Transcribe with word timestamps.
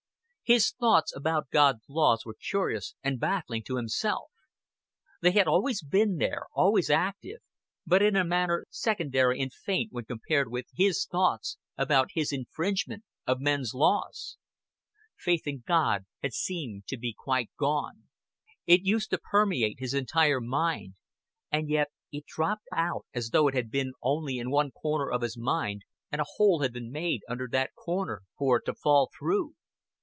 His 0.43 0.71
thoughts 0.73 1.15
about 1.15 1.49
God's 1.49 1.85
laws 1.87 2.25
were 2.25 2.33
curious, 2.37 2.93
and 3.01 3.21
baffling 3.21 3.63
to 3.63 3.77
himself. 3.77 4.31
They 5.21 5.31
had 5.31 5.45
been 5.45 5.47
always 5.47 5.81
there, 5.89 6.47
always 6.53 6.89
active, 6.89 7.39
but 7.87 8.01
in 8.01 8.17
a 8.17 8.25
manner 8.25 8.65
secondary 8.69 9.39
and 9.39 9.53
faint 9.53 9.93
when 9.93 10.03
compared 10.03 10.51
with 10.51 10.65
his 10.75 11.05
thoughts 11.09 11.57
about 11.77 12.09
his 12.15 12.33
infringement 12.33 13.05
of 13.25 13.39
men's 13.39 13.73
laws. 13.73 14.35
Faith 15.17 15.47
in 15.47 15.63
God 15.65 16.03
had 16.21 16.33
seemed 16.33 16.85
to 16.87 16.97
be 16.97 17.15
quite 17.17 17.49
gone. 17.57 18.09
It 18.67 18.81
used 18.81 19.09
to 19.11 19.17
permeate 19.19 19.79
his 19.79 19.93
entire 19.93 20.41
mind; 20.41 20.95
and 21.49 21.69
yet 21.69 21.91
it 22.11 22.25
dropped 22.25 22.67
out 22.75 23.05
as 23.13 23.29
though 23.29 23.47
it 23.47 23.53
had 23.55 23.71
been 23.71 23.93
only 24.01 24.37
in 24.37 24.51
one 24.51 24.71
corner 24.71 25.09
of 25.09 25.21
his 25.21 25.37
mind, 25.37 25.83
and 26.11 26.19
a 26.19 26.25
hole 26.35 26.61
had 26.61 26.73
been 26.73 26.91
made 26.91 27.21
under 27.29 27.47
that 27.53 27.71
corner 27.73 28.23
for 28.37 28.57
it 28.57 28.65
to 28.65 28.73
fall 28.73 29.09
through. 29.17 29.55